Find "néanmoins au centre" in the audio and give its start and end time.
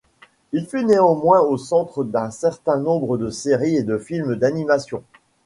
0.83-2.03